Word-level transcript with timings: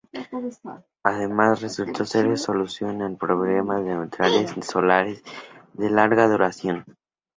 Además, 1.03 1.61
resultó 1.61 2.05
ser 2.05 2.25
la 2.25 2.35
solución 2.35 3.03
al 3.03 3.17
problema 3.17 3.79
de 3.83 3.93
los 3.93 4.17
neutrinos 4.19 4.65
solares 4.65 5.21
de 5.73 5.91
larga 5.91 6.27
duración. 6.27 6.85